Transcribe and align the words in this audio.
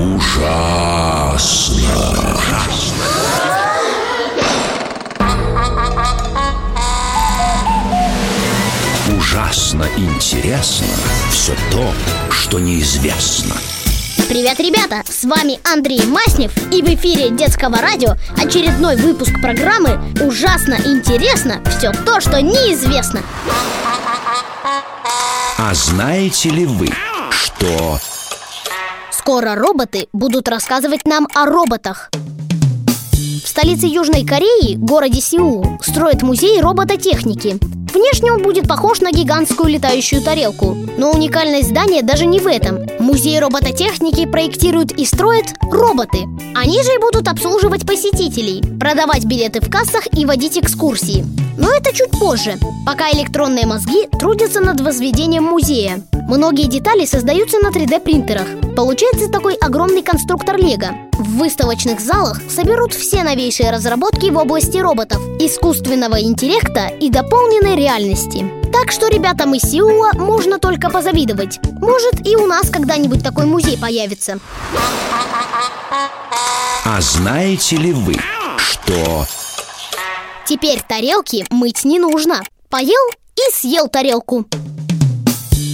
Ужасно. 0.00 1.76
Ужасно 9.14 9.86
интересно 9.98 10.86
все 11.30 11.52
то, 11.70 11.92
что 12.30 12.58
неизвестно. 12.58 13.54
Привет, 14.30 14.58
ребята! 14.58 15.02
С 15.06 15.24
вами 15.24 15.60
Андрей 15.70 16.06
Маснев 16.06 16.56
и 16.72 16.80
в 16.80 16.86
эфире 16.94 17.28
детского 17.28 17.76
радио 17.76 18.14
очередной 18.42 18.96
выпуск 18.96 19.38
программы 19.42 20.00
«Ужасно 20.22 20.78
интересно 20.82 21.62
все 21.76 21.92
то, 21.92 22.20
что 22.22 22.40
неизвестно». 22.40 23.20
А 25.58 25.74
знаете 25.74 26.48
ли 26.48 26.64
вы, 26.64 26.88
что... 27.30 28.00
Скоро 29.30 29.54
роботы 29.54 30.08
будут 30.12 30.48
рассказывать 30.48 31.06
нам 31.06 31.28
о 31.36 31.46
роботах. 31.46 32.10
В 33.44 33.46
столице 33.46 33.86
Южной 33.86 34.26
Кореи, 34.26 34.74
городе 34.74 35.20
Сеул, 35.20 35.78
строят 35.80 36.22
музей 36.22 36.60
робототехники. 36.60 37.56
Внешне 37.94 38.32
он 38.32 38.42
будет 38.42 38.66
похож 38.66 39.00
на 39.00 39.12
гигантскую 39.12 39.68
летающую 39.68 40.20
тарелку. 40.20 40.76
Но 40.98 41.12
уникальность 41.12 41.68
здания 41.68 42.02
даже 42.02 42.26
не 42.26 42.40
в 42.40 42.48
этом. 42.48 42.80
Музей 42.98 43.38
робототехники 43.38 44.26
проектируют 44.26 44.90
и 44.90 45.04
строят 45.04 45.54
роботы. 45.62 46.26
Они 46.56 46.82
же 46.82 46.92
и 46.92 46.98
будут 46.98 47.28
обслуживать 47.28 47.86
посетителей, 47.86 48.64
продавать 48.80 49.26
билеты 49.26 49.60
в 49.60 49.70
кассах 49.70 50.08
и 50.12 50.26
водить 50.26 50.58
экскурсии. 50.58 51.24
Но 51.56 51.72
это 51.72 51.94
чуть 51.94 52.10
позже, 52.18 52.58
пока 52.84 53.08
электронные 53.12 53.66
мозги 53.66 54.08
трудятся 54.18 54.58
над 54.58 54.80
возведением 54.80 55.44
музея. 55.44 56.02
Многие 56.30 56.68
детали 56.68 57.06
создаются 57.06 57.58
на 57.58 57.70
3D-принтерах. 57.72 58.46
Получается 58.76 59.28
такой 59.28 59.56
огромный 59.56 60.04
конструктор 60.04 60.56
Лего. 60.56 60.90
В 61.14 61.38
выставочных 61.38 61.98
залах 61.98 62.40
соберут 62.48 62.94
все 62.94 63.24
новейшие 63.24 63.72
разработки 63.72 64.30
в 64.30 64.36
области 64.36 64.78
роботов, 64.78 65.20
искусственного 65.40 66.22
интеллекта 66.22 66.86
и 66.86 67.10
дополненной 67.10 67.74
реальности. 67.74 68.48
Так 68.72 68.92
что 68.92 69.08
ребятам 69.08 69.54
из 69.54 69.62
Сеула 69.62 70.12
можно 70.14 70.60
только 70.60 70.88
позавидовать. 70.88 71.58
Может 71.80 72.24
и 72.24 72.36
у 72.36 72.46
нас 72.46 72.70
когда-нибудь 72.70 73.24
такой 73.24 73.46
музей 73.46 73.76
появится. 73.76 74.38
А 76.84 77.00
знаете 77.00 77.74
ли 77.74 77.92
вы, 77.92 78.14
что... 78.56 79.26
Теперь 80.46 80.80
тарелки 80.86 81.44
мыть 81.50 81.84
не 81.84 81.98
нужно. 81.98 82.40
Поел 82.68 83.10
и 83.34 83.52
съел 83.52 83.88
тарелку. 83.88 84.46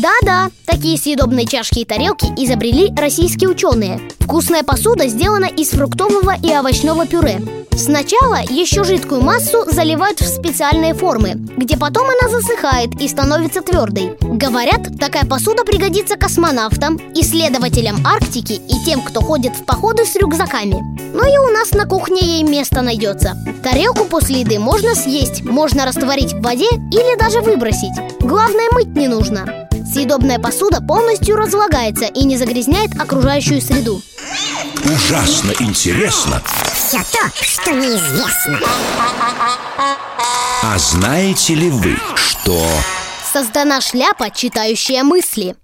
Да-да, 0.00 0.50
такие 0.64 0.96
съедобные 0.96 1.44
чашки 1.44 1.80
и 1.80 1.84
тарелки 1.84 2.24
изобрели 2.42 2.90
российские 2.96 3.50
ученые. 3.50 4.00
Вкусная 4.20 4.62
посуда 4.62 5.06
сделана 5.08 5.44
из 5.44 5.72
фруктового 5.72 6.36
и 6.42 6.56
овощного 6.56 7.06
пюре. 7.06 7.42
Сначала 7.76 8.38
еще 8.48 8.82
жидкую 8.82 9.20
массу 9.20 9.70
заливают 9.70 10.20
в 10.20 10.26
специальные 10.26 10.94
формы, 10.94 11.34
где 11.34 11.76
потом 11.76 12.06
она 12.08 12.30
засыхает 12.30 12.98
и 12.98 13.08
становится 13.08 13.60
твердой. 13.60 14.16
Говорят, 14.22 14.98
такая 14.98 15.26
посуда 15.26 15.64
пригодится 15.64 16.16
космонавтам, 16.16 16.98
исследователям 17.14 17.96
Арктики 18.06 18.54
и 18.54 18.84
тем, 18.86 19.02
кто 19.02 19.20
ходит 19.20 19.54
в 19.54 19.66
походы 19.66 20.06
с 20.06 20.16
рюкзаками. 20.16 20.76
Ну 21.12 21.26
и 21.26 21.36
у 21.36 21.52
нас 21.52 21.72
на 21.72 21.84
кухне 21.84 22.22
ей 22.22 22.42
место 22.42 22.80
найдется. 22.80 23.36
Тарелку 23.62 24.06
после 24.06 24.40
еды 24.40 24.58
можно 24.58 24.94
съесть, 24.94 25.42
можно 25.42 25.84
растворить 25.84 26.32
в 26.32 26.40
воде 26.40 26.70
или 26.90 27.18
даже 27.18 27.42
выбросить. 27.42 27.92
Главное, 28.20 28.70
мыть 28.72 28.96
не 28.96 29.06
нужно. 29.06 29.68
Съедобная 30.00 30.38
посуда 30.38 30.80
полностью 30.80 31.36
разлагается 31.36 32.06
и 32.06 32.24
не 32.24 32.38
загрязняет 32.38 32.98
окружающую 32.98 33.60
среду. 33.60 34.00
Ужасно 34.82 35.52
интересно. 35.60 36.40
Все 36.72 37.00
то, 37.12 37.30
что 37.34 37.72
неизвестно. 37.72 38.58
А 40.62 40.78
знаете 40.78 41.54
ли 41.54 41.68
вы, 41.68 41.98
что... 42.16 42.58
Создана 43.30 43.82
шляпа, 43.82 44.30
читающая 44.30 45.02
мысли. 45.02 45.54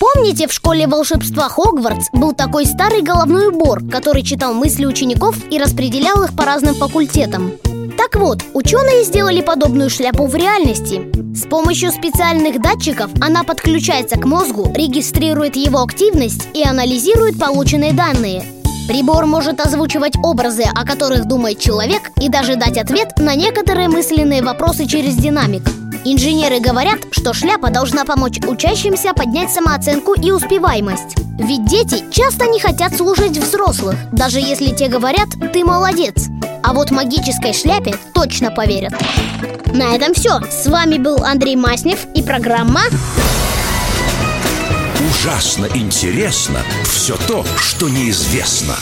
Помните, 0.00 0.48
в 0.48 0.52
школе 0.54 0.86
волшебства 0.86 1.50
Хогвартс 1.50 2.06
был 2.14 2.32
такой 2.32 2.64
старый 2.64 3.02
головной 3.02 3.48
убор, 3.48 3.86
который 3.90 4.22
читал 4.22 4.54
мысли 4.54 4.86
учеников 4.86 5.36
и 5.50 5.58
распределял 5.58 6.22
их 6.22 6.34
по 6.34 6.46
разным 6.46 6.74
факультетам? 6.74 7.52
Так 7.96 8.16
вот, 8.16 8.42
ученые 8.54 9.04
сделали 9.04 9.40
подобную 9.40 9.90
шляпу 9.90 10.26
в 10.26 10.34
реальности. 10.34 11.02
С 11.34 11.46
помощью 11.48 11.90
специальных 11.90 12.60
датчиков 12.60 13.10
она 13.20 13.42
подключается 13.42 14.16
к 14.18 14.24
мозгу, 14.24 14.72
регистрирует 14.74 15.56
его 15.56 15.82
активность 15.82 16.48
и 16.54 16.62
анализирует 16.62 17.38
полученные 17.38 17.92
данные. 17.92 18.44
Прибор 18.86 19.26
может 19.26 19.60
озвучивать 19.60 20.14
образы, 20.22 20.62
о 20.62 20.86
которых 20.86 21.26
думает 21.26 21.58
человек, 21.58 22.12
и 22.20 22.28
даже 22.28 22.54
дать 22.54 22.78
ответ 22.78 23.18
на 23.18 23.34
некоторые 23.34 23.88
мысленные 23.88 24.42
вопросы 24.42 24.86
через 24.86 25.16
динамик. 25.16 25.62
Инженеры 26.04 26.60
говорят, 26.60 27.00
что 27.10 27.32
шляпа 27.32 27.70
должна 27.70 28.04
помочь 28.04 28.38
учащимся 28.46 29.12
поднять 29.12 29.50
самооценку 29.50 30.14
и 30.14 30.30
успеваемость. 30.30 31.16
Ведь 31.38 31.64
дети 31.66 32.04
часто 32.12 32.46
не 32.46 32.60
хотят 32.60 32.96
слушать 32.96 33.36
взрослых, 33.36 33.96
даже 34.12 34.38
если 34.38 34.72
те 34.72 34.88
говорят 34.88 35.28
«ты 35.52 35.64
молодец». 35.64 36.28
А 36.66 36.72
вот 36.72 36.90
магической 36.90 37.52
шляпе 37.52 37.94
точно 38.12 38.50
поверят. 38.50 38.92
На 39.72 39.94
этом 39.94 40.12
все. 40.14 40.40
С 40.50 40.66
вами 40.66 40.98
был 40.98 41.22
Андрей 41.22 41.54
Маснев 41.54 42.06
и 42.12 42.24
программа 42.24 42.80
Ужасно 45.08 45.68
интересно 45.74 46.58
все 46.82 47.16
то, 47.28 47.44
что 47.56 47.88
неизвестно. 47.88 48.74